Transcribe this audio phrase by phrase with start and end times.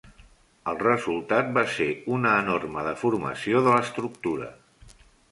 [0.69, 4.49] El resultat va ser una enorma deformació de l'estructura.